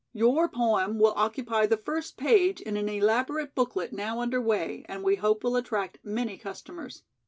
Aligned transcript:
Your 0.13 0.49
poem 0.49 0.97
will 0.97 1.13
occupy 1.15 1.67
the 1.67 1.77
first 1.77 2.17
page 2.17 2.59
in 2.59 2.75
an 2.75 2.89
elaborate 2.89 3.53
booklet 3.53 3.93
now 3.93 4.19
under 4.19 4.41
way 4.41 4.83
and 4.89 5.03
we 5.03 5.17
hope 5.17 5.43
will 5.43 5.55
attract 5.55 5.99
many 6.03 6.39
customers. 6.39 7.03